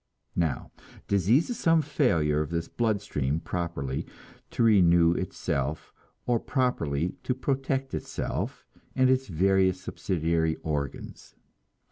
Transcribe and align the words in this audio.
Now, 0.35 0.71
disease 1.07 1.51
is 1.51 1.59
some 1.59 1.83
failure 1.83 2.41
of 2.41 2.49
this 2.49 2.67
blood 2.67 3.01
stream 3.03 3.39
properly 3.39 4.07
to 4.49 4.63
renew 4.63 5.11
itself 5.13 5.93
or 6.25 6.39
properly 6.39 7.13
to 7.21 7.35
protect 7.35 7.93
itself 7.93 8.65
and 8.95 9.11
its 9.11 9.27
various 9.27 9.79
subsidiary 9.79 10.55
organs. 10.63 11.35